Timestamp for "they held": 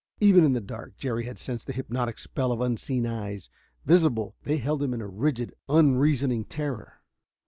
4.41-4.81